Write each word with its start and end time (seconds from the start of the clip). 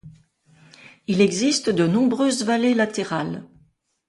Il 1.05 1.21
existe 1.21 1.69
de 1.69 1.85
nombreuses 1.85 2.43
vallées 2.43 2.73
latérales. 2.73 3.43